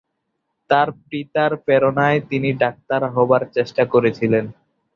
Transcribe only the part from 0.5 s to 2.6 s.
তার পিতার প্রেরণায় তিনি